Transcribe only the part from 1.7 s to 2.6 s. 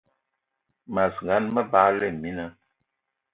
bagla mina